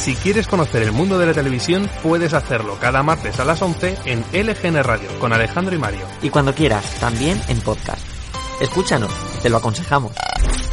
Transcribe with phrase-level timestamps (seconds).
[0.00, 3.98] Si quieres conocer el mundo de la televisión, puedes hacerlo cada martes a las 11
[4.06, 6.06] en LGN Radio con Alejandro y Mario.
[6.22, 8.00] Y cuando quieras, también en podcast.
[8.62, 10.12] Escúchanos, te lo aconsejamos.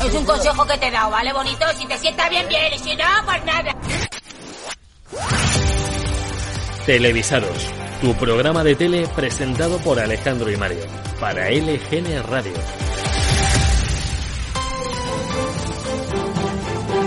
[0.02, 1.66] Es un consejo que te he dado, ¿vale, bonito?
[1.78, 3.76] Si te sienta bien, bien, y si no, pues nada.
[6.86, 7.70] Televisados,
[8.00, 10.86] tu programa de tele presentado por Alejandro y Mario,
[11.20, 12.87] para LGN Radio.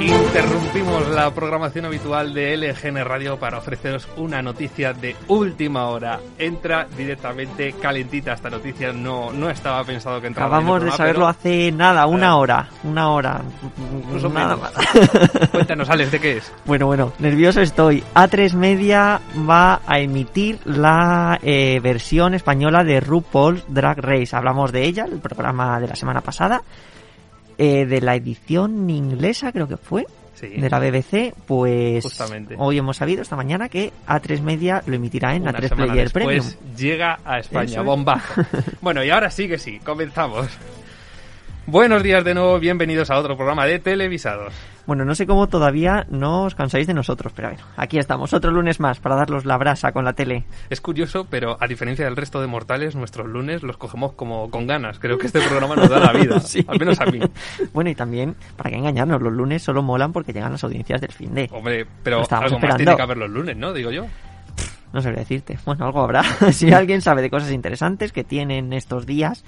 [0.00, 6.18] Interrumpimos la programación habitual de LGN Radio para ofreceros una noticia de última hora.
[6.38, 10.46] Entra directamente calentita esta noticia, no, no estaba pensado que entrara.
[10.48, 12.68] en el Acabamos de programa, saberlo pero- hace nada, una hora.
[12.82, 13.42] Una hora.
[14.02, 14.72] Incluso Nada menos.
[14.74, 15.48] más.
[15.50, 16.52] Cuéntanos, Alex, ¿de qué es?
[16.64, 18.02] Bueno, bueno, nervioso estoy.
[18.14, 24.34] A3 Media va a emitir la eh, versión española de RuPaul's Drag Race.
[24.34, 26.62] Hablamos de ella, el programa de la semana pasada.
[27.62, 30.48] Eh, de la edición inglesa, creo que fue, Sí.
[30.48, 31.34] de la BBC.
[31.46, 32.54] Pues Justamente.
[32.58, 36.04] hoy hemos sabido esta mañana que A3 Media lo emitirá en Una A3 semana Player
[36.04, 36.76] después Premium.
[36.78, 37.84] llega a España, es.
[37.84, 38.22] bomba.
[38.80, 40.48] bueno, y ahora sí que sí, comenzamos.
[41.66, 44.54] Buenos días de nuevo, bienvenidos a otro programa de Televisados.
[44.90, 48.50] Bueno, no sé cómo todavía no os cansáis de nosotros, pero bueno, aquí estamos, otro
[48.50, 50.42] lunes más para daros la brasa con la tele.
[50.68, 54.66] Es curioso, pero a diferencia del resto de mortales, nuestros lunes los cogemos como con
[54.66, 54.98] ganas.
[54.98, 56.64] Creo que este programa nos da la vida, Sí.
[56.66, 57.20] al menos a mí.
[57.72, 61.12] Bueno, y también, para que engañarnos, los lunes solo molan porque llegan las audiencias del
[61.12, 61.48] fin de.
[61.52, 62.76] Hombre, pero algo más esperando.
[62.78, 63.72] tiene que haber los lunes, ¿no?
[63.72, 64.06] Digo yo.
[64.92, 65.56] No sabría decirte.
[65.64, 66.22] Bueno, algo habrá.
[66.52, 69.44] si alguien sabe de cosas interesantes que tienen estos días,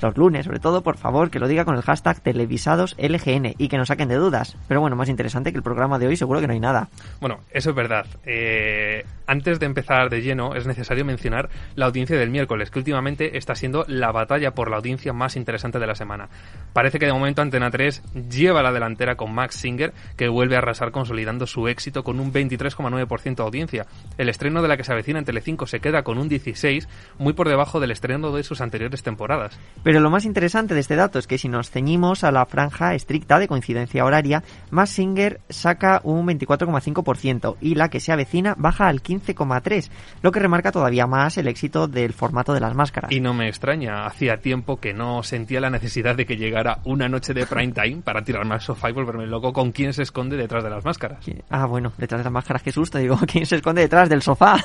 [0.00, 3.78] los lunes sobre todo, por favor, que lo diga con el hashtag televisadoslgn y que
[3.78, 4.56] nos saquen de dudas.
[4.68, 6.88] Pero bueno, más interesante que el programa de hoy, seguro que no hay nada.
[7.20, 8.06] Bueno, eso es verdad.
[8.24, 13.36] Eh, antes de empezar de lleno, es necesario mencionar la audiencia del miércoles, que últimamente
[13.36, 16.28] está siendo la batalla por la audiencia más interesante de la semana.
[16.72, 20.58] Parece que de momento Antena 3 lleva la delantera con Max Singer, que vuelve a
[20.58, 23.86] arrasar consolidando su éxito con un 23,9% de audiencia.
[24.16, 27.32] El estreno de la que se avecina en Telecinco se queda con un 16, muy
[27.32, 29.58] por debajo del estreno de sus anteriores temporadas.
[29.86, 32.96] Pero lo más interesante de este dato es que si nos ceñimos a la franja
[32.96, 34.42] estricta de coincidencia horaria,
[34.72, 39.88] Mass Singer saca un 24,5% y la que se avecina baja al 15,3%,
[40.22, 43.12] lo que remarca todavía más el éxito del formato de las máscaras.
[43.12, 47.08] Y no me extraña, hacía tiempo que no sentía la necesidad de que llegara una
[47.08, 50.36] noche de prime time para tirarme al sofá y volverme loco con quién se esconde
[50.36, 51.24] detrás de las máscaras.
[51.48, 52.98] Ah, bueno, detrás de las máscaras, qué susto.
[52.98, 54.56] Digo, ¿quién se esconde detrás del sofá?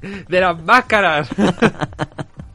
[0.28, 1.30] ¡De las máscaras!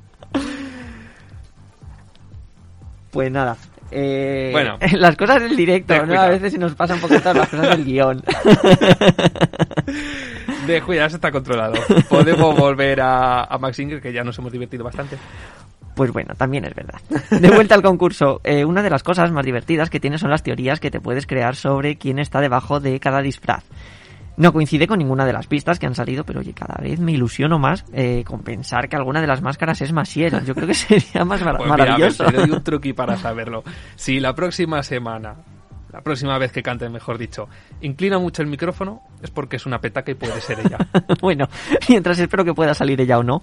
[3.12, 3.58] pues nada.
[3.92, 4.78] Eh, Bueno.
[4.98, 5.94] las cosas del directo.
[5.94, 8.24] A veces se nos pasan un poquito las cosas del guion.
[10.66, 11.74] De cuidado, eso está controlado.
[12.08, 15.18] Podemos volver a, a Max Singer, que ya nos hemos divertido bastante.
[15.96, 17.00] Pues bueno, también es verdad.
[17.32, 20.44] De vuelta al concurso, eh, una de las cosas más divertidas que tiene son las
[20.44, 23.64] teorías que te puedes crear sobre quién está debajo de cada disfraz.
[24.38, 27.12] No coincide con ninguna de las pistas que han salido, pero oye, cada vez me
[27.12, 30.44] ilusiono más eh, con pensar que alguna de las máscaras es Masiel.
[30.46, 32.26] Yo creo que sería más mar- Pues mira, a ver, maravilloso.
[32.26, 33.64] te doy un truqui para saberlo.
[33.96, 35.36] Si la próxima semana,
[35.92, 37.50] la próxima vez que cante, mejor dicho,
[37.82, 40.78] inclina mucho el micrófono, es porque es una petaca y puede ser ella.
[41.22, 41.48] bueno,
[41.90, 43.42] mientras espero que pueda salir ella o no.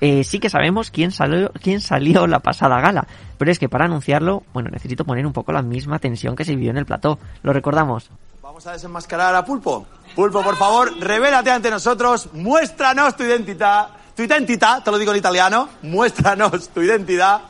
[0.00, 3.06] eh, sí que sabemos quién salió, quién salió la pasada gala,
[3.36, 6.56] pero es que para anunciarlo, bueno, necesito poner un poco la misma tensión que se
[6.56, 7.18] vivió en el plató.
[7.42, 8.10] Lo recordamos.
[8.52, 9.86] Vamos a desenmascarar a Pulpo.
[10.14, 13.88] Pulpo, por favor, revélate ante nosotros, muéstranos tu identidad.
[14.14, 17.40] Tu identidad, te lo digo en italiano, muéstranos tu identidad.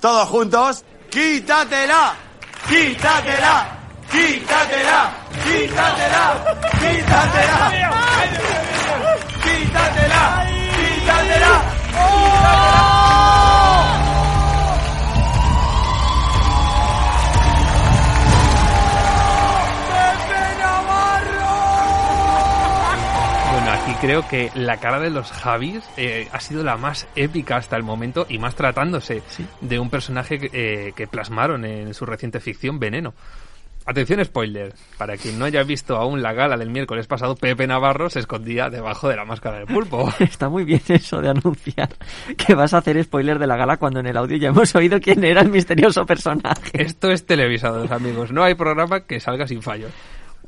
[0.00, 2.16] Todos juntos, quítatela,
[2.68, 3.78] quítatela,
[4.10, 5.12] quítatela,
[5.44, 6.42] quítatela,
[6.80, 7.70] quítatela,
[9.44, 11.62] quítatela, quítatela.
[11.92, 12.99] Bueno,
[24.00, 27.82] creo que la cara de los Javis eh, ha sido la más épica hasta el
[27.82, 29.22] momento y más tratándose
[29.60, 33.14] de un personaje que, eh, que plasmaron en su reciente ficción Veneno.
[33.86, 38.10] Atención spoiler, para quien no haya visto aún la gala del miércoles pasado, Pepe Navarro
[38.10, 40.12] se escondía debajo de la máscara del pulpo.
[40.20, 41.88] Está muy bien eso de anunciar
[42.36, 45.00] que vas a hacer spoiler de la gala cuando en el audio ya hemos oído
[45.00, 46.70] quién era el misterioso personaje.
[46.74, 48.32] Esto es televisados, amigos.
[48.32, 49.92] No hay programa que salga sin fallos.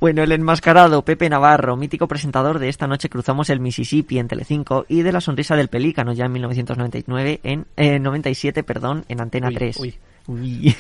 [0.03, 4.85] Bueno, el enmascarado Pepe Navarro, mítico presentador de Esta noche cruzamos el Mississippi en Telecinco
[4.89, 9.47] y de La sonrisa del pelícano ya en 1999 en eh, 97, perdón, en Antena
[9.47, 9.77] Uy, 3.
[9.79, 9.95] uy.
[10.27, 10.77] Uy.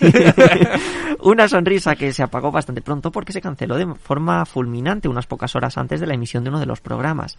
[1.22, 5.54] Una sonrisa que se apagó bastante pronto porque se canceló de forma fulminante unas pocas
[5.54, 7.38] horas antes de la emisión de uno de los programas.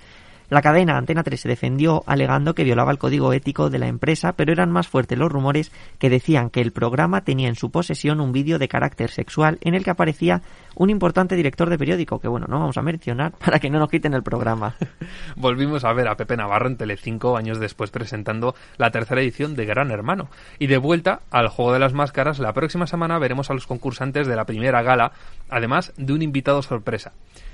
[0.53, 4.33] La cadena Antena 3 se defendió alegando que violaba el código ético de la empresa,
[4.33, 8.21] pero eran más fuertes los rumores que decían que el programa tenía en su posesión
[8.21, 10.44] un vídeo de carácter sexual en el que aparecía
[10.75, 13.89] un importante director de periódico, que bueno, no vamos a mencionar para que no nos
[13.89, 14.75] quiten el programa.
[15.35, 19.65] Volvimos a ver a Pepe Navarro en Telecinco años después presentando la tercera edición de
[19.65, 20.29] Gran Hermano.
[20.59, 24.27] Y de vuelta al juego de las máscaras, la próxima semana veremos a los concursantes
[24.27, 25.13] de la primera gala,
[25.49, 27.13] además de un invitado sorpresa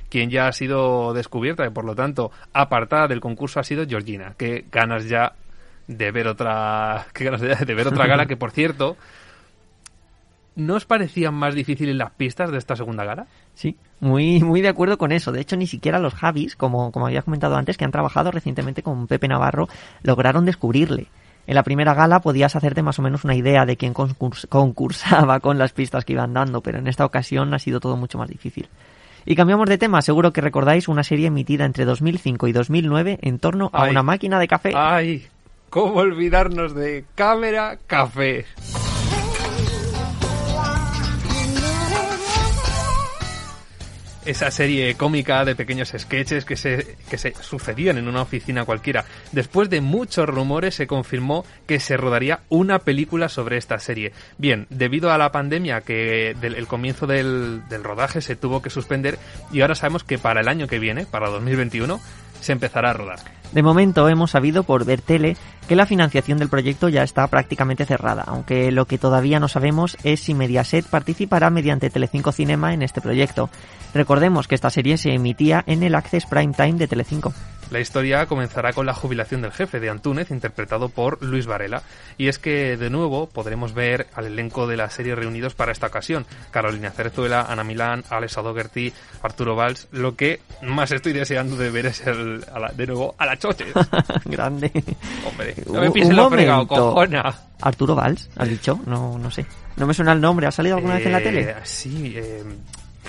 [0.09, 4.33] quien ya ha sido descubierta y por lo tanto apartada del concurso ha sido Georgina.
[4.37, 5.33] Qué ganas ya
[5.87, 8.97] de ver otra, qué ganas ya de ver otra gala que por cierto
[10.59, 13.27] ¿No os parecían más difíciles las pistas de esta segunda gala?
[13.53, 15.31] Sí, muy, muy de acuerdo con eso.
[15.31, 18.83] De hecho, ni siquiera los Javis, como, como había comentado antes, que han trabajado recientemente
[18.83, 19.69] con Pepe Navarro,
[20.03, 21.07] lograron descubrirle.
[21.47, 25.57] En la primera gala podías hacerte más o menos una idea de quién concursaba con
[25.57, 28.67] las pistas que iban dando, pero en esta ocasión ha sido todo mucho más difícil.
[29.25, 33.39] Y cambiamos de tema, seguro que recordáis una serie emitida entre 2005 y 2009 en
[33.39, 34.73] torno a una máquina de café.
[34.75, 35.27] ¡Ay!
[35.69, 38.45] ¿Cómo olvidarnos de Cámara Café?
[44.29, 49.05] Esa serie cómica de pequeños sketches que se, que se sucedían en una oficina cualquiera.
[49.31, 54.11] Después de muchos rumores se confirmó que se rodaría una película sobre esta serie.
[54.37, 58.69] Bien, debido a la pandemia que del el comienzo del, del rodaje se tuvo que
[58.69, 59.17] suspender
[59.51, 61.99] y ahora sabemos que para el año que viene, para 2021,
[62.39, 63.19] se empezará a rodar.
[63.51, 65.35] De momento hemos sabido por ver tele
[65.67, 69.97] que la financiación del proyecto ya está prácticamente cerrada, aunque lo que todavía no sabemos
[70.03, 73.49] es si Mediaset participará mediante Telecinco Cinema en este proyecto.
[73.93, 77.33] Recordemos que esta serie se emitía en el Access Prime Time de Telecinco.
[77.71, 81.83] La historia comenzará con la jubilación del jefe de Antúnez, interpretado por Luis Varela,
[82.17, 85.87] y es que de nuevo podremos ver al elenco de la serie reunidos para esta
[85.87, 86.25] ocasión.
[86.49, 89.87] Carolina Cerzuela, Ana Milán, Alexa Dougherty, Arturo Valls.
[89.91, 92.43] Lo que más estoy deseando de ver es el,
[92.75, 93.65] de nuevo a la choche.
[94.25, 94.71] Grande.
[95.25, 97.35] Hombre, no me pises lo fregado, cojona.
[97.61, 99.45] Arturo Valls, has dicho, no, no sé.
[99.75, 101.41] No me suena el nombre, ¿ha salido alguna vez en la tele?
[101.41, 102.43] Eh, sí, eh,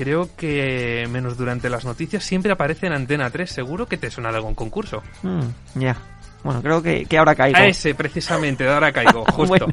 [0.00, 3.50] creo que menos durante las noticias siempre aparece en Antena 3.
[3.50, 5.02] Seguro que te suena de algún concurso.
[5.23, 5.43] Mm,
[5.75, 5.94] ya.
[6.43, 7.58] Bueno, creo que, que, ahora caigo.
[7.58, 9.67] A ese, precisamente, de ahora caigo, justo.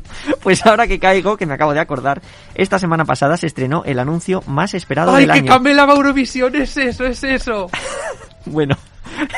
[0.44, 2.22] pues ahora que caigo, que me acabo de acordar,
[2.56, 5.34] esta semana pasada se estrenó el anuncio más esperado del año.
[5.34, 6.54] ¡Ay, que cambie la Eurovisión!
[6.58, 7.70] ¡Es eso, es eso!
[8.48, 8.76] bueno,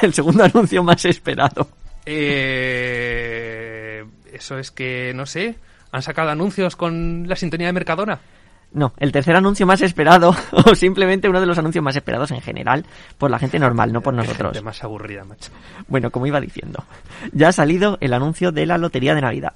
[0.02, 1.70] el segundo anuncio más esperado.
[2.04, 4.04] Eh,
[4.34, 5.54] eso es que, no sé,
[5.92, 8.20] han sacado anuncios con la sintonía de Mercadona.
[8.72, 12.42] No, el tercer anuncio más esperado, o simplemente uno de los anuncios más esperados en
[12.42, 12.86] general,
[13.18, 14.54] por la gente normal, no por nosotros.
[14.54, 15.52] Gente más aburrida, macho.
[15.88, 16.84] Bueno, como iba diciendo,
[17.32, 19.54] ya ha salido el anuncio de la Lotería de Navidad.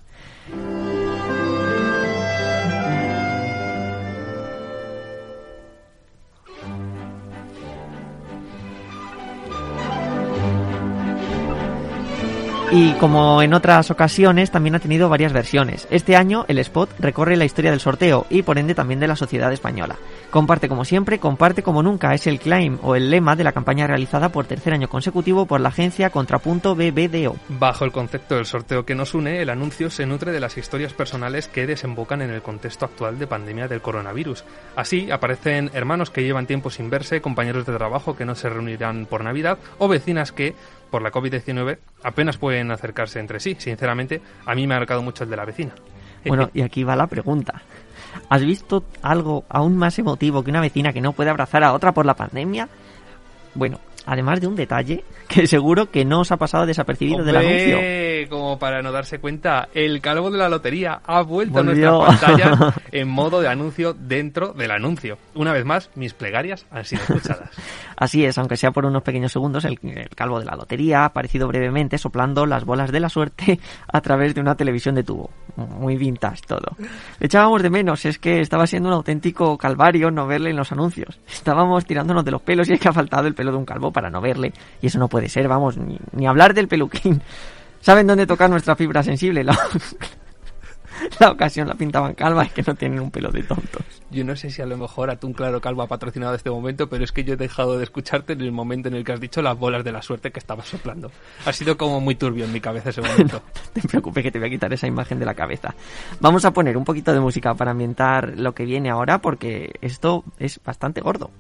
[12.75, 15.87] Y como en otras ocasiones, también ha tenido varias versiones.
[15.91, 19.15] Este año el spot recorre la historia del sorteo y por ende también de la
[19.15, 19.97] sociedad española.
[20.31, 23.85] Comparte como siempre, comparte como nunca es el claim o el lema de la campaña
[23.85, 27.35] realizada por tercer año consecutivo por la agencia Contrapunto BBDO.
[27.47, 30.93] Bajo el concepto del sorteo que nos une, el anuncio se nutre de las historias
[30.93, 34.45] personales que desembocan en el contexto actual de pandemia del coronavirus.
[34.75, 39.05] Así aparecen hermanos que llevan tiempo sin verse, compañeros de trabajo que no se reunirán
[39.05, 40.55] por Navidad o vecinas que
[40.93, 43.55] por la COVID-19 apenas pueden acercarse entre sí.
[43.57, 45.73] Sinceramente, a mí me ha marcado mucho el de la vecina.
[46.23, 47.63] Bueno, y aquí va la pregunta.
[48.29, 51.93] ¿Has visto algo aún más emotivo que una vecina que no puede abrazar a otra
[51.93, 52.69] por la pandemia?
[53.55, 58.29] Bueno, además de un detalle que seguro que no os ha pasado desapercibido del anuncio.
[58.29, 62.73] Como para no darse cuenta, el calvo de la lotería ha vuelto a nuestra pantalla
[62.91, 65.17] en modo de anuncio dentro del anuncio.
[65.35, 67.49] Una vez más, mis plegarias han sido escuchadas.
[67.97, 71.05] Así es, aunque sea por unos pequeños segundos, el, el, calvo de la lotería ha
[71.05, 75.29] aparecido brevemente soplando las bolas de la suerte a través de una televisión de tubo.
[75.55, 76.75] Muy vintage todo.
[77.19, 80.71] Le echábamos de menos, es que estaba siendo un auténtico calvario no verle en los
[80.71, 81.19] anuncios.
[81.31, 83.91] Estábamos tirándonos de los pelos y es que ha faltado el pelo de un calvo
[83.93, 84.51] para no verle.
[84.81, 87.21] Y eso no puede ser, vamos, ni, ni hablar del peluquín.
[87.81, 89.43] ¿Saben dónde tocar nuestra fibra sensible?
[89.43, 89.57] La,
[91.19, 93.83] la ocasión la pintaban calva, es que no tienen un pelo de tontos.
[94.09, 97.03] Yo no sé si a lo mejor Atún Claro Calvo ha patrocinado este momento, pero
[97.03, 99.41] es que yo he dejado de escucharte en el momento en el que has dicho
[99.41, 101.11] las bolas de la suerte que estabas soplando.
[101.45, 103.41] Ha sido como muy turbio en mi cabeza ese momento.
[103.75, 105.73] no te preocupes que te voy a quitar esa imagen de la cabeza.
[106.19, 110.23] Vamos a poner un poquito de música para ambientar lo que viene ahora, porque esto
[110.39, 111.31] es bastante gordo.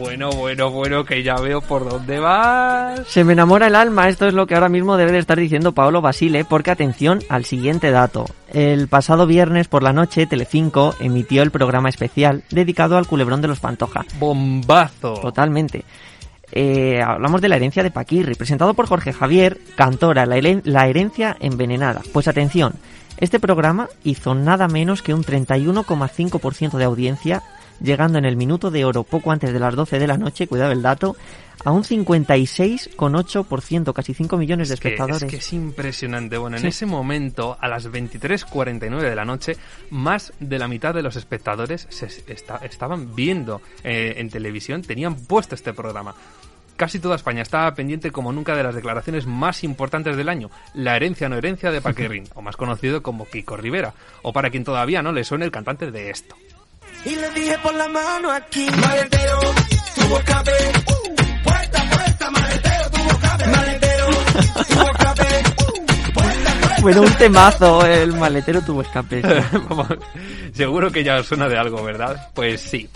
[0.00, 3.06] Bueno, bueno, bueno, que ya veo por dónde vas.
[3.06, 5.72] Se me enamora el alma, esto es lo que ahora mismo debe de estar diciendo
[5.72, 8.24] Paolo Basile, porque atención al siguiente dato.
[8.52, 13.48] El pasado viernes por la noche, Telecinco emitió el programa especial dedicado al culebrón de
[13.48, 14.04] los Pantoja.
[14.18, 15.14] Bombazo.
[15.14, 15.84] Totalmente.
[16.52, 20.88] Eh, hablamos de la herencia de Paquirri, presentado por Jorge Javier, cantora, la, heren- la
[20.88, 22.00] herencia envenenada.
[22.12, 22.72] Pues atención,
[23.18, 27.42] este programa hizo nada menos que un 31,5% de audiencia,
[27.80, 30.72] llegando en el minuto de oro poco antes de las 12 de la noche, cuidado
[30.72, 31.16] el dato,
[31.64, 35.22] a un 56,8%, casi 5 millones de Es que, espectadores.
[35.22, 36.38] es que es impresionante.
[36.38, 36.68] Bueno, en Sí.
[36.68, 39.56] ese momento, a las 23.49 de la noche,
[39.90, 45.14] más de la mitad de los espectadores se esta- estaban viendo eh, en televisión, tenían
[45.16, 46.14] puesto este programa.
[46.76, 50.96] Casi toda España estaba pendiente como nunca de las declaraciones más importantes del año, la
[50.96, 55.02] herencia no herencia de Paquirrin, o más conocido como Kiko Rivera, o para quien todavía
[55.02, 56.36] no le suene el cantante de esto.
[57.04, 59.40] Y le dije por la mano aquí, maletero,
[59.94, 60.52] tu boca ve,
[61.42, 64.06] puerta, puerta, maletero, tu boca ve, maletero,
[64.68, 65.42] tu boca ve,
[66.12, 66.76] puerta, puerta.
[66.82, 69.22] Bueno, un temazo, el maletero tuvo escape.
[70.52, 72.28] Seguro que ya os suena de algo, ¿verdad?
[72.34, 72.88] Pues sí.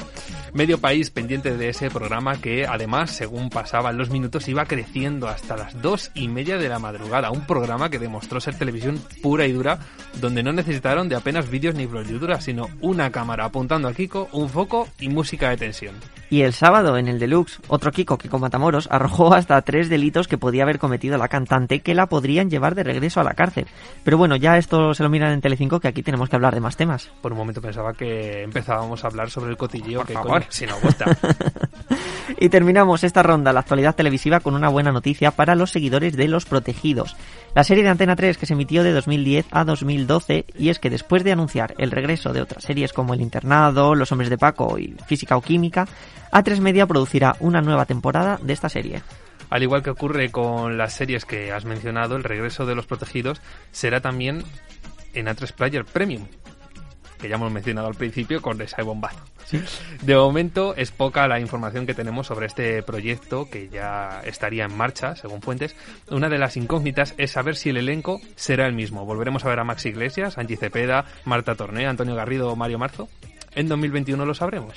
[0.54, 5.56] Medio país pendiente de ese programa que además, según pasaban los minutos, iba creciendo hasta
[5.56, 7.32] las dos y media de la madrugada.
[7.32, 9.80] Un programa que demostró ser televisión pura y dura,
[10.20, 14.48] donde no necesitaron de apenas vídeos ni floriduras, sino una cámara apuntando a Kiko, un
[14.48, 15.96] foco y música de tensión.
[16.30, 20.38] Y el sábado, en el Deluxe, otro Kiko, Kiko Matamoros, arrojó hasta tres delitos que
[20.38, 23.66] podía haber cometido la cantante que la podrían llevar de regreso a la cárcel.
[24.02, 26.60] Pero bueno, ya esto se lo miran en Telecinco, que aquí tenemos que hablar de
[26.60, 27.10] más temas.
[27.20, 30.30] Por un momento pensaba que empezábamos a hablar sobre el cotilleo Por que favor.
[30.32, 31.04] coño, si nos gusta.
[32.38, 36.28] Y terminamos esta ronda, la actualidad televisiva, con una buena noticia para los seguidores de
[36.28, 37.16] Los Protegidos.
[37.54, 40.90] La serie de Antena 3 que se emitió de 2010 a 2012 y es que
[40.90, 44.76] después de anunciar el regreso de otras series como El Internado, Los Hombres de Paco
[44.76, 45.86] y Física o Química,
[46.32, 49.02] A3 Media producirá una nueva temporada de esta serie.
[49.50, 53.40] Al igual que ocurre con las series que has mencionado, el regreso de los protegidos
[53.70, 54.42] será también
[55.12, 56.26] en A3 Player Premium,
[57.24, 59.18] que ya hemos mencionado al principio con ese bombazo.
[60.02, 64.76] De momento es poca la información que tenemos sobre este proyecto que ya estaría en
[64.76, 65.74] marcha, según fuentes.
[66.10, 69.06] Una de las incógnitas es saber si el elenco será el mismo.
[69.06, 73.08] ¿Volveremos a ver a Max Iglesias, Angie Cepeda, Marta Torné, Antonio Garrido o Mario Marzo?
[73.54, 74.74] En 2021 lo sabremos.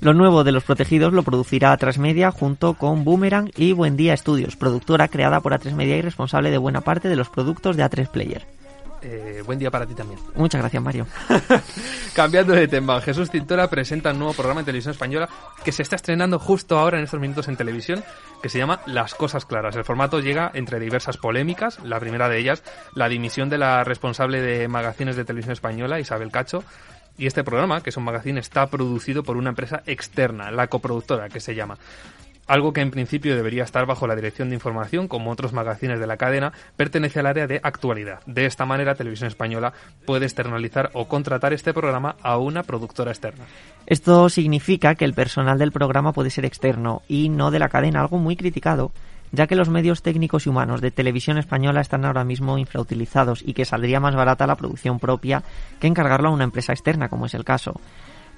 [0.00, 4.16] Lo nuevo de Los Protegidos lo producirá A3 Media junto con Boomerang y Buen Día
[4.16, 7.82] Studios, productora creada por A3 Media y responsable de buena parte de los productos de
[7.82, 8.57] A3 Player.
[9.02, 10.18] Eh, buen día para ti también.
[10.34, 11.06] Muchas gracias, Mario.
[12.14, 15.28] Cambiando de tema, Jesús Cintora presenta un nuevo programa en televisión española
[15.64, 18.02] que se está estrenando justo ahora en estos minutos en televisión,
[18.42, 19.76] que se llama Las Cosas Claras.
[19.76, 22.62] El formato llega entre diversas polémicas, la primera de ellas,
[22.94, 26.64] la dimisión de la responsable de magazines de televisión española, Isabel Cacho,
[27.16, 31.28] y este programa, que es un magazine, está producido por una empresa externa, la coproductora,
[31.28, 31.76] que se llama.
[32.48, 36.06] Algo que en principio debería estar bajo la dirección de información, como otros magazines de
[36.06, 38.20] la cadena, pertenece al área de actualidad.
[38.24, 39.74] De esta manera, Televisión Española
[40.06, 43.44] puede externalizar o contratar este programa a una productora externa.
[43.86, 48.00] Esto significa que el personal del programa puede ser externo y no de la cadena,
[48.00, 48.92] algo muy criticado,
[49.30, 53.52] ya que los medios técnicos y humanos de televisión española están ahora mismo infrautilizados y
[53.52, 55.42] que saldría más barata la producción propia
[55.80, 57.78] que encargarlo a una empresa externa, como es el caso.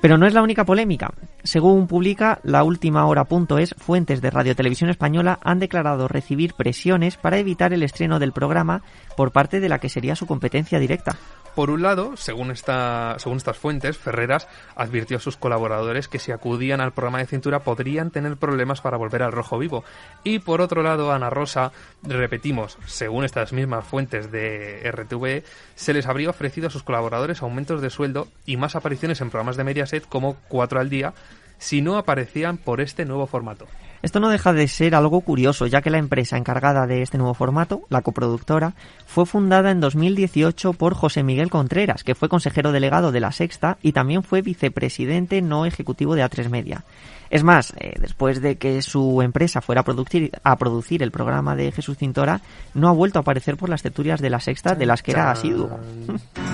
[0.00, 1.12] Pero no es la única polémica.
[1.42, 7.38] Según publica la última hora.es, fuentes de Radio Televisión Española han declarado recibir presiones para
[7.38, 8.82] evitar el estreno del programa
[9.16, 11.16] por parte de la que sería su competencia directa.
[11.54, 16.32] Por un lado, según, esta, según estas fuentes, Ferreras advirtió a sus colaboradores que si
[16.32, 19.84] acudían al programa de cintura podrían tener problemas para volver al rojo vivo.
[20.22, 26.06] Y por otro lado, Ana Rosa, repetimos, según estas mismas fuentes de RTV, se les
[26.06, 30.06] habría ofrecido a sus colaboradores aumentos de sueldo y más apariciones en programas de Mediaset
[30.08, 31.14] como cuatro al día
[31.58, 33.66] si no aparecían por este nuevo formato.
[34.02, 37.34] Esto no deja de ser algo curioso, ya que la empresa encargada de este nuevo
[37.34, 38.74] formato, la coproductora,
[39.06, 43.76] fue fundada en 2018 por José Miguel Contreras, que fue consejero delegado de La Sexta
[43.82, 46.84] y también fue vicepresidente no ejecutivo de A3 Media.
[47.28, 51.54] Es más, eh, después de que su empresa fuera a producir, a producir el programa
[51.54, 52.40] de Jesús Cintora,
[52.74, 55.30] no ha vuelto a aparecer por las tertulias de La Sexta de las que era
[55.30, 55.78] asiduo.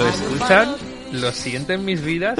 [0.00, 0.76] ¿Lo escuchan?
[1.12, 2.38] Lo sienten mis vidas.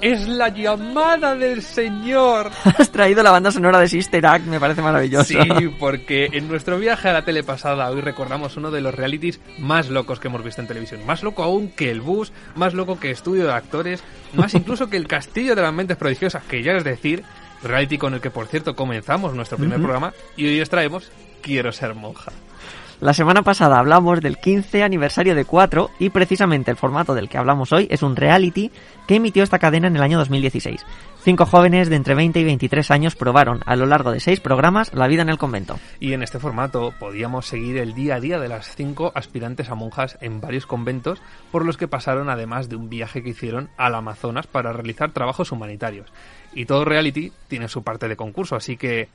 [0.00, 2.52] Es la llamada del Señor.
[2.78, 5.24] Has traído la banda sonora de Sister Act, me parece maravilloso.
[5.24, 9.40] Sí, porque en nuestro viaje a la tele pasada hoy recordamos uno de los realities
[9.58, 11.04] más locos que hemos visto en televisión.
[11.04, 14.96] Más loco aún que el bus, más loco que estudio de actores, más incluso que
[14.96, 17.24] el castillo de las mentes prodigiosas, que ya es decir,
[17.64, 21.10] reality con el que por cierto comenzamos nuestro primer programa y hoy os traemos
[21.42, 22.32] Quiero ser monja.
[23.00, 27.38] La semana pasada hablamos del 15 aniversario de 4 y precisamente el formato del que
[27.38, 28.70] hablamos hoy es un reality
[29.06, 30.84] que emitió esta cadena en el año 2016.
[31.22, 34.92] Cinco jóvenes de entre 20 y 23 años probaron a lo largo de seis programas
[34.92, 35.78] la vida en el convento.
[35.98, 39.74] Y en este formato podíamos seguir el día a día de las cinco aspirantes a
[39.74, 43.94] monjas en varios conventos por los que pasaron además de un viaje que hicieron al
[43.94, 46.12] Amazonas para realizar trabajos humanitarios.
[46.52, 49.08] Y todo reality tiene su parte de concurso, así que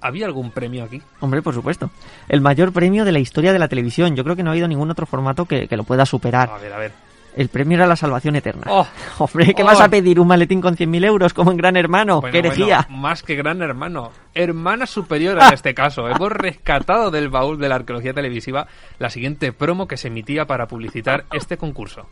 [0.00, 1.02] ¿había algún premio aquí?
[1.20, 1.90] Hombre, por supuesto.
[2.28, 4.16] El mayor premio de la historia de la televisión.
[4.16, 6.50] Yo creo que no ha habido ningún otro formato que, que lo pueda superar.
[6.50, 7.08] A ver, a ver.
[7.38, 8.64] El premio era la salvación eterna.
[8.68, 8.86] Oh,
[9.18, 9.66] Hombre, ¿qué oh.
[9.66, 10.18] vas a pedir?
[10.18, 12.20] ¿Un maletín con 100.000 euros como en Gran Hermano?
[12.20, 12.86] Bueno, ¡Qué herejía!
[12.88, 14.10] bueno, más que gran hermano.
[14.34, 16.08] Hermana superior en este caso.
[16.08, 18.66] Hemos rescatado del baúl de la arqueología televisiva
[18.98, 22.06] la siguiente promo que se emitía para publicitar este concurso.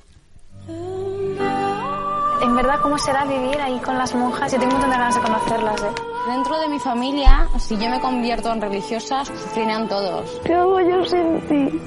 [2.42, 4.52] En verdad, ¿cómo será vivir ahí con las monjas?
[4.52, 5.92] Yo tengo un montón de ganas de conocerlas, ¿eh?
[6.28, 10.40] Dentro de mi familia, si yo me convierto en religiosa, sufrirán todos.
[10.44, 11.80] ¿Qué hago yo sin ti?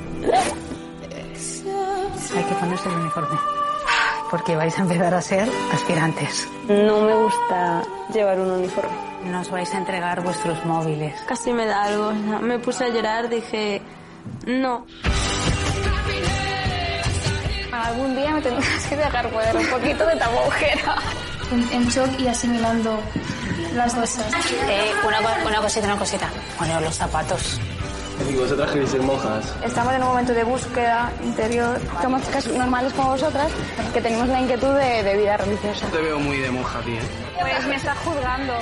[2.35, 3.37] Hay que ponerse el uniforme.
[4.31, 6.47] Porque vais a empezar a ser aspirantes.
[6.67, 7.81] No me gusta
[8.13, 8.91] llevar un uniforme.
[9.25, 11.19] Nos vais a entregar vuestros móviles.
[11.27, 12.11] Casi me da algo.
[12.41, 13.81] Me puse a llorar, dije,
[14.45, 14.85] no.
[17.83, 20.95] Algún día me tendrás que dejar poner un poquito de tabujera.
[21.51, 23.00] En, en shock y asimilando
[23.74, 24.25] las cosas.
[24.69, 26.29] Eh, una, una cosita, una cosita.
[26.57, 27.59] Poneos los zapatos.
[28.29, 29.45] ¿Y vosotras queréis ser monjas?
[29.63, 31.79] Estamos en un momento de búsqueda interior.
[32.01, 33.50] Somos chicas normales como vosotras
[33.93, 35.88] que tenemos la inquietud de, de vida religiosa.
[35.88, 37.00] Te veo muy de monja, tío.
[37.39, 38.53] Pues me está juzgando.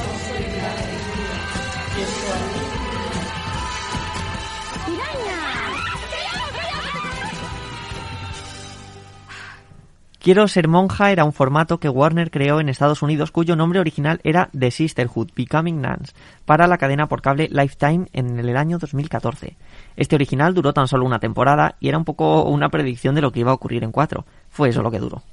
[10.28, 14.20] Quiero ser monja era un formato que Warner creó en Estados Unidos cuyo nombre original
[14.26, 19.56] era The Sisterhood Becoming Nuns para la cadena por cable Lifetime en el año 2014.
[19.96, 23.32] Este original duró tan solo una temporada y era un poco una predicción de lo
[23.32, 24.26] que iba a ocurrir en cuatro.
[24.50, 25.24] Fue eso lo que duró.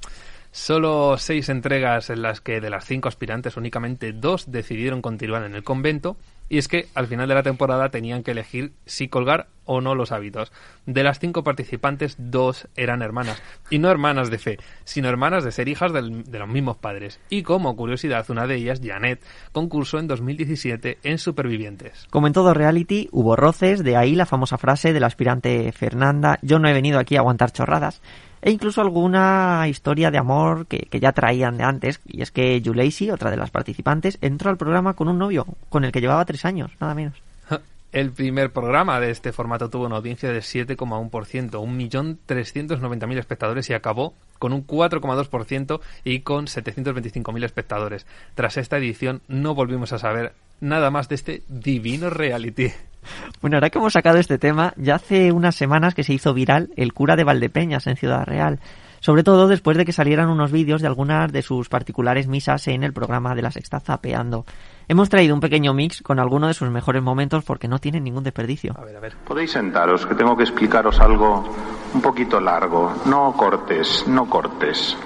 [0.57, 5.53] Solo seis entregas en las que de las cinco aspirantes únicamente dos decidieron continuar en
[5.53, 6.15] el convento
[6.47, 9.95] y es que al final de la temporada tenían que elegir si colgar o no
[9.95, 10.53] los hábitos.
[10.85, 13.41] De las cinco participantes, dos eran hermanas.
[13.69, 17.19] Y no hermanas de fe, sino hermanas de ser hijas del- de los mismos padres.
[17.29, 19.21] Y como curiosidad, una de ellas, Janet,
[19.51, 22.07] concursó en 2017 en Supervivientes.
[22.11, 26.59] Como en todo reality, hubo roces, de ahí la famosa frase del aspirante Fernanda, yo
[26.59, 28.01] no he venido aquí a aguantar chorradas,
[28.45, 32.61] e incluso alguna historia de amor que, que ya traían de antes, y es que
[32.63, 36.23] Juleisi, otra de las participantes, entró al programa con un novio, con el que llevaba
[36.25, 37.15] tres años, nada menos.
[37.91, 41.09] El primer programa de este formato tuvo una audiencia de 7,1%,
[41.49, 48.05] 1.390.000 espectadores y acabó con un 4,2% y con 725.000 espectadores.
[48.35, 52.73] Tras esta edición no volvimos a saber nada más de este divino reality.
[53.41, 56.69] Bueno, ahora que hemos sacado este tema, ya hace unas semanas que se hizo viral
[56.75, 58.59] el cura de Valdepeñas en Ciudad Real,
[58.99, 62.83] sobre todo después de que salieran unos vídeos de algunas de sus particulares misas en
[62.83, 64.45] el programa de la Sexta Zapeando.
[64.87, 68.23] Hemos traído un pequeño mix con algunos de sus mejores momentos porque no tienen ningún
[68.23, 68.73] desperdicio.
[68.77, 69.13] A ver, a ver.
[69.27, 71.43] Podéis sentaros, que tengo que explicaros algo
[71.93, 72.93] un poquito largo.
[73.05, 74.97] No cortes, no cortes.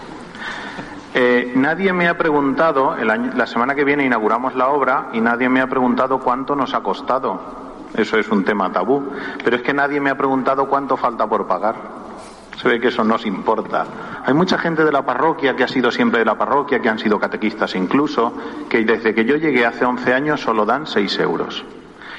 [1.14, 5.20] Eh, nadie me ha preguntado, el año- la semana que viene inauguramos la obra y
[5.22, 7.69] nadie me ha preguntado cuánto nos ha costado.
[7.96, 9.12] Eso es un tema tabú.
[9.44, 11.76] Pero es que nadie me ha preguntado cuánto falta por pagar.
[12.62, 13.86] Se ve que eso nos importa.
[14.26, 17.00] Hay mucha gente de la parroquia que ha sido siempre de la parroquia, que han
[17.00, 18.34] sido catequistas incluso,
[18.68, 21.64] que desde que yo llegué hace 11 años solo dan 6 euros.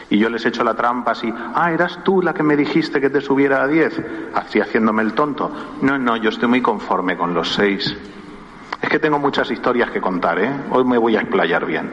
[0.09, 3.11] Y yo les echo la trampa así, ah, eras tú la que me dijiste que
[3.11, 4.03] te subiera a 10,
[4.35, 5.53] así haciéndome el tonto.
[5.83, 7.97] No, no, yo estoy muy conforme con los 6.
[8.81, 10.51] Es que tengo muchas historias que contar, ¿eh?
[10.71, 11.91] Hoy me voy a explayar bien.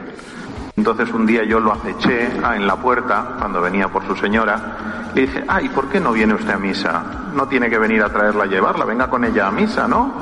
[0.78, 5.10] Entonces un día yo lo aceché ah, en la puerta, cuando venía por su señora,
[5.12, 7.02] le dije, ah, ¿y por qué no viene usted a misa?
[7.34, 10.12] No tiene que venir a traerla a llevarla, venga con ella a misa, ¿no?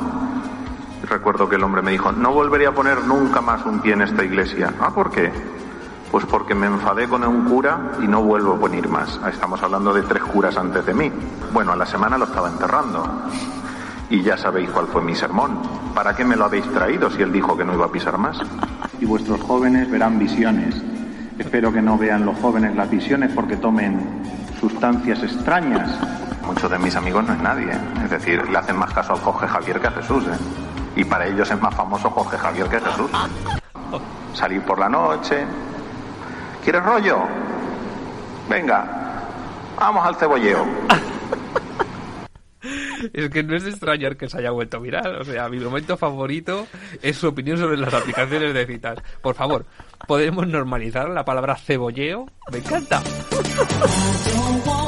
[1.03, 4.01] Recuerdo que el hombre me dijo, no volveré a poner nunca más un pie en
[4.01, 4.73] esta iglesia.
[4.81, 5.31] Ah, ¿por qué?
[6.11, 9.21] Pues porque me enfadé con un cura y no vuelvo a poner más.
[9.23, 11.13] Ah, Estamos hablando de tres curas antes de mí.
[11.53, 13.07] Bueno, a la semana lo estaba enterrando.
[14.11, 15.61] Y ya sabéis cuál fue mi sermón.
[15.95, 18.41] ¿Para qué me lo habéis traído si él dijo que no iba a pisar más?
[19.01, 20.75] y vuestros jóvenes verán visiones.
[21.39, 24.01] Espero que no vean los jóvenes las visiones porque tomen
[24.61, 25.91] sustancias extrañas.
[26.47, 27.73] Muchos de mis amigos no es nadie.
[27.73, 27.79] ¿eh?
[28.05, 30.25] Es decir, le hacen más caso a Jorge Javier que a Jesús.
[30.25, 31.01] ¿eh?
[31.01, 33.11] Y para ellos es más famoso Jorge Javier que Jesús.
[34.33, 35.45] Salir por la noche.
[36.63, 37.19] ¿Quieres rollo?
[38.49, 38.87] Venga,
[39.79, 40.65] vamos al cebolleo.
[43.13, 45.21] Es que no es de extrañar que se haya vuelto viral.
[45.21, 46.67] O sea, mi momento favorito
[47.03, 48.99] es su opinión sobre las aplicaciones de citas.
[49.23, 49.67] Por favor,
[50.07, 52.27] ¿podemos normalizar la palabra cebolleo?
[52.51, 53.03] Me encanta.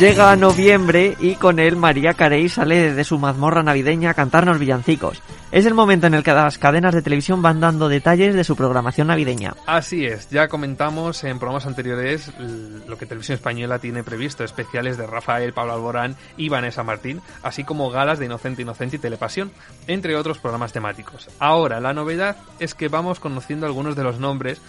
[0.00, 5.22] Llega noviembre y con él María Carey sale de su mazmorra navideña a cantarnos villancicos.
[5.52, 8.56] Es el momento en el que las cadenas de televisión van dando detalles de su
[8.56, 9.52] programación navideña.
[9.66, 12.32] Así es, ya comentamos en programas anteriores
[12.88, 17.64] lo que Televisión Española tiene previsto, especiales de Rafael, Pablo Alborán y Vanessa Martín, así
[17.64, 19.52] como galas de Inocente Inocente y Telepasión,
[19.86, 21.28] entre otros programas temáticos.
[21.38, 24.62] Ahora, la novedad es que vamos conociendo algunos de los nombres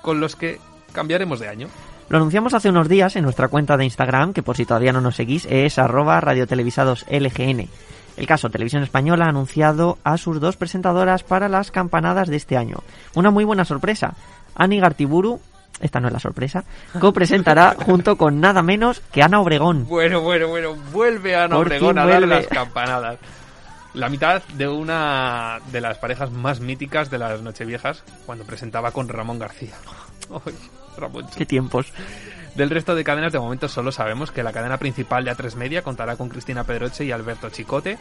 [0.00, 0.58] con los que
[0.94, 1.68] cambiaremos de año.
[2.10, 5.00] Lo anunciamos hace unos días en nuestra cuenta de Instagram, que por si todavía no
[5.00, 7.68] nos seguís, es arroba radiotelevisadoslgn.
[8.16, 12.56] El caso, Televisión Española ha anunciado a sus dos presentadoras para las campanadas de este
[12.56, 12.78] año.
[13.14, 14.14] Una muy buena sorpresa.
[14.56, 15.40] Ani Gartiburu,
[15.80, 16.64] esta no es la sorpresa,
[16.98, 19.86] copresentará junto con nada menos que Ana Obregón.
[19.86, 23.20] Bueno, bueno, bueno, vuelve Ana Por Obregón a dar las campanadas.
[23.94, 29.08] La mitad de una de las parejas más míticas de las Nocheviejas, cuando presentaba con
[29.08, 29.74] Ramón García.
[30.44, 30.54] Ay,
[30.96, 31.26] Ramón.
[31.36, 31.86] Qué tiempos.
[32.54, 35.82] Del resto de cadenas, de momento solo sabemos que la cadena principal de A3 Media
[35.82, 37.98] contará con Cristina Pedroche y Alberto Chicote.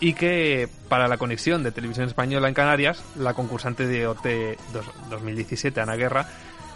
[0.00, 4.90] Y que para la conexión de Televisión Española en Canarias, la concursante de OT dos-
[5.10, 6.26] 2017, Ana Guerra,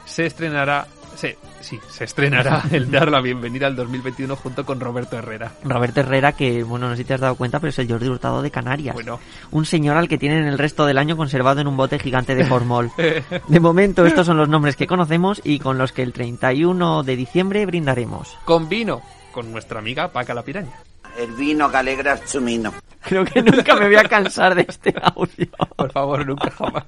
[0.05, 0.87] se estrenará.
[1.17, 5.53] Se, sí, se estrenará el dar la bienvenida al 2021 junto con Roberto Herrera.
[5.65, 8.09] Roberto Herrera, que bueno, no sé si te has dado cuenta, pero es el Jordi
[8.09, 8.95] Hurtado de Canarias.
[8.95, 9.19] Bueno.
[9.51, 12.45] Un señor al que tienen el resto del año conservado en un bote gigante de
[12.45, 12.93] formol.
[13.49, 17.17] De momento, estos son los nombres que conocemos y con los que el 31 de
[17.17, 18.37] diciembre brindaremos.
[18.45, 19.01] Con vino,
[19.33, 20.73] con nuestra amiga Paca la Piraña.
[21.19, 22.75] El vino que alegra es chumino.
[23.03, 25.49] Creo que nunca me voy a cansar de este audio.
[25.77, 26.85] Por favor, nunca jamás.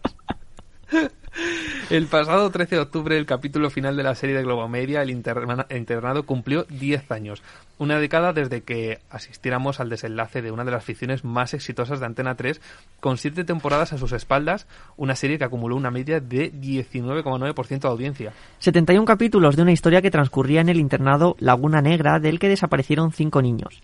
[1.90, 5.66] El pasado 13 de octubre, el capítulo final de la serie de Globomedia, El Interna-
[5.70, 7.42] Internado, cumplió 10 años.
[7.78, 12.04] Una década desde que asistiéramos al desenlace de una de las ficciones más exitosas de
[12.06, 12.60] Antena 3,
[13.00, 14.66] con 7 temporadas a sus espaldas,
[14.98, 18.32] una serie que acumuló una media de 19,9% de audiencia.
[18.58, 23.12] 71 capítulos de una historia que transcurría en el internado Laguna Negra del que desaparecieron
[23.12, 23.80] cinco niños.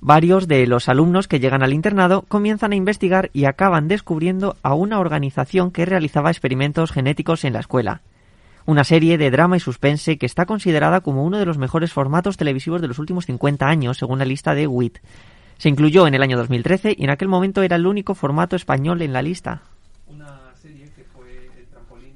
[0.00, 4.74] Varios de los alumnos que llegan al internado comienzan a investigar y acaban descubriendo a
[4.74, 8.02] una organización que realizaba experimentos genéticos en la escuela.
[8.66, 12.36] Una serie de drama y suspense que está considerada como uno de los mejores formatos
[12.36, 14.98] televisivos de los últimos 50 años, según la lista de WIT.
[15.58, 19.02] Se incluyó en el año 2013 y en aquel momento era el único formato español
[19.02, 19.62] en la lista
[20.66, 22.14] serie que fue el trampolín.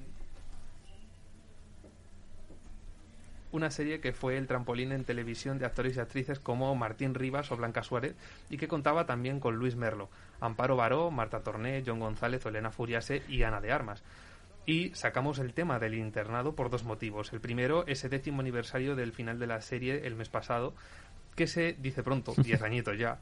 [3.52, 7.50] Una serie que fue el trampolín en televisión de actores y actrices como Martín Rivas
[7.50, 8.14] o Blanca Suárez
[8.48, 10.08] y que contaba también con Luis Merlo,
[10.40, 14.04] Amparo Baró, Marta Torné, John González, Elena Furiase y Ana de Armas.
[14.66, 17.32] Y sacamos el tema del internado por dos motivos.
[17.32, 20.74] El primero, ese décimo aniversario del final de la serie el mes pasado,
[21.34, 23.18] que se dice pronto, 10 añitos ya.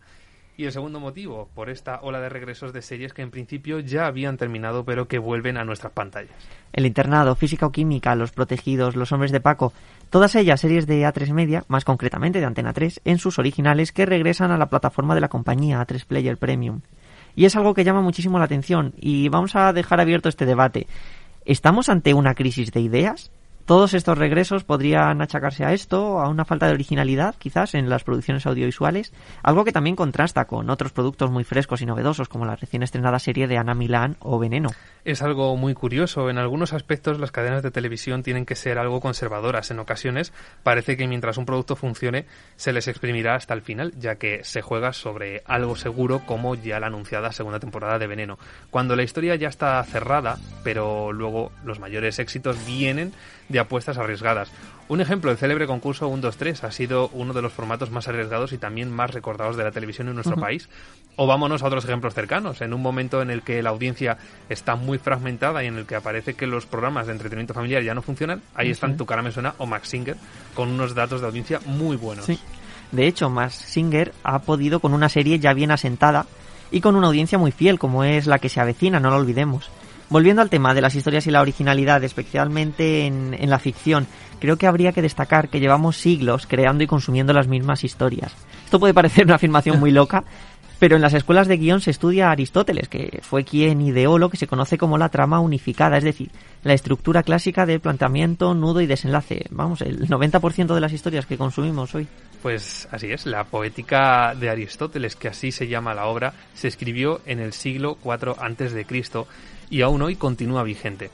[0.59, 4.07] Y el segundo motivo, por esta ola de regresos de series que en principio ya
[4.07, 6.35] habían terminado pero que vuelven a nuestras pantallas.
[6.73, 9.73] El internado, física o química, Los protegidos, Los hombres de Paco,
[10.11, 14.05] todas ellas series de A3 Media, más concretamente de Antena 3, en sus originales que
[14.05, 16.81] regresan a la plataforma de la compañía A3 Player Premium.
[17.37, 20.89] Y es algo que llama muchísimo la atención y vamos a dejar abierto este debate.
[21.45, 23.31] ¿Estamos ante una crisis de ideas?
[23.69, 28.03] Todos estos regresos podrían achacarse a esto, a una falta de originalidad, quizás, en las
[28.03, 32.57] producciones audiovisuales, algo que también contrasta con otros productos muy frescos y novedosos, como la
[32.57, 34.71] recién estrenada serie de Ana Milán o Veneno.
[35.05, 36.31] Es algo muy curioso.
[36.31, 39.71] En algunos aspectos las cadenas de televisión tienen que ser algo conservadoras.
[39.71, 42.25] En ocasiones parece que mientras un producto funcione
[42.57, 46.81] se les exprimirá hasta el final, ya que se juega sobre algo seguro como ya
[46.81, 48.39] la anunciada segunda temporada de Veneno.
[48.71, 53.13] Cuando la historia ya está cerrada, pero luego los mayores éxitos vienen
[53.49, 54.51] de apuestas arriesgadas.
[54.89, 58.09] Un ejemplo, el célebre concurso 1, 2, 3 ha sido uno de los formatos más
[58.09, 60.69] arriesgados y también más recordados de la televisión en nuestro país.
[61.17, 62.61] O vámonos a otros ejemplos cercanos.
[62.63, 64.17] En un momento en el que la audiencia
[64.49, 67.95] está muy fragmentada y en el que aparece que los programas de entretenimiento familiar ya
[67.95, 70.17] no funcionan, ahí están Tu cara me suena o Max Singer
[70.55, 72.25] con unos datos de audiencia muy buenos.
[72.25, 72.39] Sí.
[72.93, 76.27] De hecho, Max Singer ha podido con una serie ya bien asentada
[76.71, 79.71] y con una audiencia muy fiel, como es la que se avecina, no lo olvidemos.
[80.11, 84.07] Volviendo al tema de las historias y la originalidad, especialmente en, en la ficción,
[84.41, 88.35] creo que habría que destacar que llevamos siglos creando y consumiendo las mismas historias.
[88.65, 90.25] Esto puede parecer una afirmación muy loca,
[90.79, 94.37] pero en las escuelas de guion se estudia Aristóteles, que fue quien ideó lo que
[94.37, 96.31] se conoce como la trama unificada, es decir,
[96.63, 99.47] la estructura clásica de planteamiento, nudo y desenlace.
[99.51, 102.07] Vamos, el 90% de las historias que consumimos hoy.
[102.43, 107.21] Pues así es, la poética de Aristóteles, que así se llama la obra, se escribió
[107.27, 109.27] en el siglo IV Cristo
[109.71, 111.11] y aún hoy continúa vigente.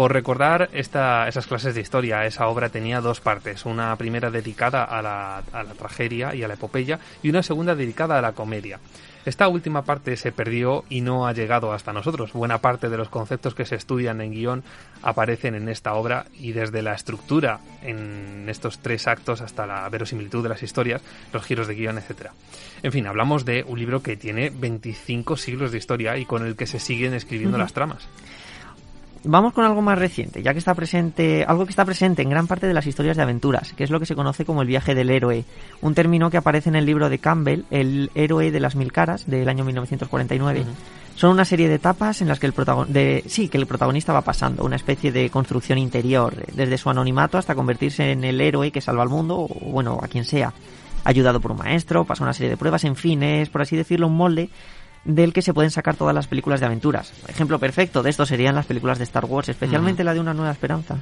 [0.00, 4.82] Por recordar esta, esas clases de historia, esa obra tenía dos partes, una primera dedicada
[4.82, 8.32] a la, a la tragedia y a la epopeya y una segunda dedicada a la
[8.32, 8.80] comedia.
[9.26, 12.32] Esta última parte se perdió y no ha llegado hasta nosotros.
[12.32, 14.64] Buena parte de los conceptos que se estudian en guion
[15.02, 20.42] aparecen en esta obra y desde la estructura en estos tres actos hasta la verosimilitud
[20.42, 21.02] de las historias,
[21.34, 22.32] los giros de guion, etcétera.
[22.82, 26.56] En fin, hablamos de un libro que tiene 25 siglos de historia y con el
[26.56, 28.08] que se siguen escribiendo las tramas.
[29.24, 32.46] Vamos con algo más reciente, ya que está presente, algo que está presente en gran
[32.46, 34.94] parte de las historias de aventuras, que es lo que se conoce como el viaje
[34.94, 35.44] del héroe,
[35.82, 39.28] un término que aparece en el libro de Campbell, El héroe de las mil caras,
[39.28, 40.64] del año 1949.
[41.16, 44.22] Son una serie de etapas en las que el protagonista, sí, que el protagonista va
[44.22, 48.80] pasando, una especie de construcción interior, desde su anonimato hasta convertirse en el héroe que
[48.80, 50.54] salva al mundo, o bueno, a quien sea.
[51.04, 54.06] Ayudado por un maestro, pasa una serie de pruebas, en fin, es, por así decirlo,
[54.06, 54.48] un molde
[55.04, 57.12] del que se pueden sacar todas las películas de aventuras.
[57.28, 60.52] Ejemplo perfecto de esto serían las películas de Star Wars, especialmente la de Una Nueva
[60.52, 61.00] Esperanza.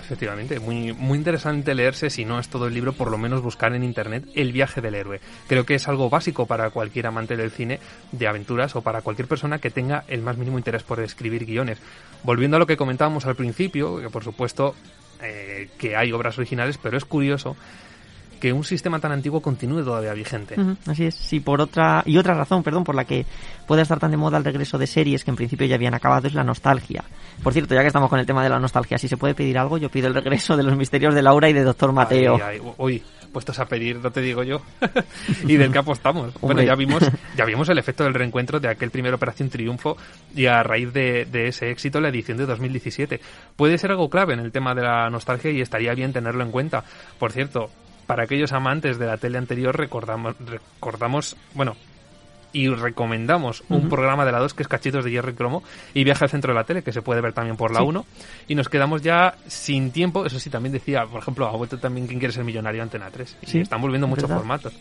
[0.00, 3.74] Efectivamente, muy, muy interesante leerse, si no es todo el libro, por lo menos buscar
[3.74, 5.20] en internet El viaje del héroe.
[5.48, 7.78] Creo que es algo básico para cualquier amante del cine
[8.12, 11.78] de aventuras o para cualquier persona que tenga el más mínimo interés por escribir guiones.
[12.22, 14.74] Volviendo a lo que comentábamos al principio, que por supuesto
[15.20, 17.54] eh, que hay obras originales, pero es curioso
[18.38, 20.56] que un sistema tan antiguo continúe todavía vigente.
[20.86, 23.26] Así es, sí, por otra y otra razón, perdón, por la que
[23.66, 26.26] puede estar tan de moda el regreso de series que en principio ya habían acabado
[26.26, 27.04] es la nostalgia.
[27.42, 29.58] Por cierto, ya que estamos con el tema de la nostalgia, si se puede pedir
[29.58, 32.36] algo, yo pido el regreso de los misterios de Laura y de Doctor Mateo.
[32.36, 34.62] Ay, ay, uy, puestos a pedir, no te digo yo.
[35.46, 36.32] y del que apostamos.
[36.40, 37.02] Bueno, ya vimos,
[37.36, 39.96] ya vimos el efecto del reencuentro de aquel primer Operación Triunfo
[40.34, 43.20] y a raíz de, de ese éxito la edición de 2017.
[43.56, 46.50] Puede ser algo clave en el tema de la nostalgia y estaría bien tenerlo en
[46.50, 46.84] cuenta.
[47.18, 47.70] Por cierto,
[48.08, 51.76] para aquellos amantes de la tele anterior recordamos, recordamos, bueno,
[52.50, 56.02] y recomendamos un programa de la 2 que es Cachitos de Hierro y Cromo y
[56.04, 57.84] Viaje al Centro de la Tele, que se puede ver también por la Sí.
[57.84, 58.06] 1.
[58.48, 60.24] Y nos quedamos ya sin tiempo.
[60.24, 62.82] Eso sí, también decía, por ejemplo, ha vuelto también ¿Quién quiere ser millonario?
[62.82, 63.36] Antena 3.
[63.42, 64.38] Y Sí, están volviendo es muchos verdad.
[64.38, 64.72] formatos.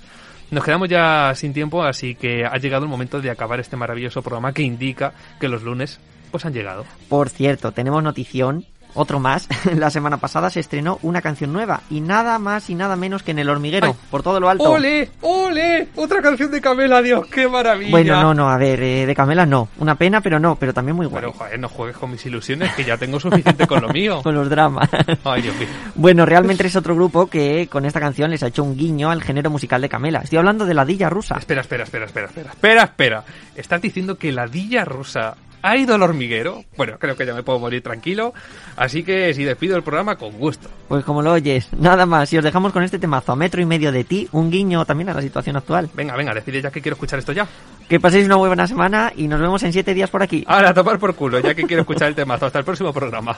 [0.49, 4.21] Nos quedamos ya sin tiempo, así que ha llegado el momento de acabar este maravilloso
[4.21, 5.11] programa que indica
[5.41, 5.99] que los lunes
[6.31, 6.85] pues han llegado.
[7.09, 9.47] Por cierto, tenemos notición, otro más.
[9.75, 13.31] La semana pasada se estrenó una canción nueva y nada más y nada menos que
[13.31, 14.07] en El Hormiguero, Ay.
[14.09, 14.71] por todo lo alto.
[14.71, 15.09] ¡Ole!
[15.21, 15.89] ¡Ole!
[15.95, 17.91] Otra canción de Camela, Dios, qué maravilla.
[17.91, 19.69] Bueno, no, no, a ver, eh, de Camela no.
[19.77, 21.21] Una pena, pero no, pero también muy guay.
[21.21, 24.21] Pero, joder, no juegues con mis ilusiones, que ya tengo suficiente con lo mío.
[24.27, 24.89] Con los dramas.
[25.23, 25.67] Ay, Dios mío.
[25.95, 29.21] Bueno, realmente es otro grupo que con esta canción les ha hecho un guiño al
[29.21, 30.19] género musical de Camela.
[30.19, 31.35] Estoy hablando de la Dilla Rusa.
[31.37, 33.23] Espera, espera, espera, espera, espera, espera, espera.
[33.55, 36.63] ¿Estás diciendo que la Dilla Rusa ha ido al hormiguero?
[36.75, 38.33] Bueno, creo que ya me puedo morir tranquilo.
[38.75, 40.69] Así que si despido el programa, con gusto.
[40.87, 42.31] Pues como lo oyes, nada más.
[42.33, 45.09] Y os dejamos con este temazo a metro y medio de ti, un guiño también
[45.09, 45.89] a la situación actual.
[45.93, 47.47] Venga, venga, decide ya que quiero escuchar esto ya.
[47.87, 50.43] Que paséis una muy buena semana y nos vemos en siete días por aquí.
[50.47, 52.45] Ahora, a tomar por culo, ya que quiero escuchar el temazo.
[52.45, 53.37] Hasta el próximo programa.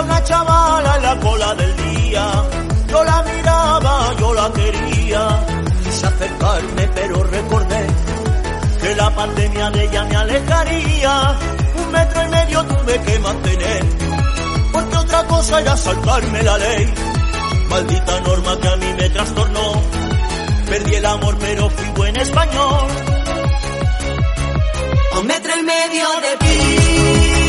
[0.00, 2.24] Una chavala en la cola del día.
[2.88, 5.46] Yo la miraba, yo la quería.
[5.84, 7.86] Quise acercarme, pero recordé
[8.80, 11.38] que la pandemia de ella me alejaría.
[11.80, 13.84] Un metro y medio tuve que mantener,
[14.72, 16.94] porque otra cosa era saltarme la ley.
[17.68, 19.82] Maldita norma que a mí me trastornó.
[20.68, 22.86] Perdí el amor, pero fui buen español.
[25.20, 27.47] Un metro y medio de ti,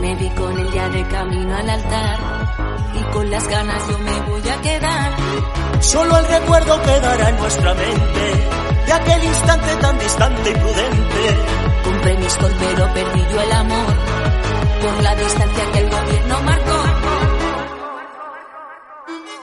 [0.00, 2.18] Me vi con él ya de camino al altar
[2.94, 5.12] y con las ganas yo me voy a quedar.
[5.80, 8.48] Solo el recuerdo quedará en nuestra mente
[8.86, 11.36] de aquel instante tan distante y prudente.
[11.84, 13.94] Compré mi sol pero perdí yo el amor
[14.82, 16.97] por la distancia que el gobierno marcó.